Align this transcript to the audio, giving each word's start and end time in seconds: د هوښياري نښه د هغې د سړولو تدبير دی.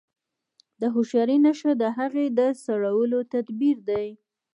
د 0.79 0.81
هوښياري 0.93 1.37
نښه 1.45 1.71
د 1.81 1.83
هغې 1.97 2.25
د 2.37 2.39
سړولو 2.63 3.19
تدبير 3.33 3.77
دی. 3.89 4.07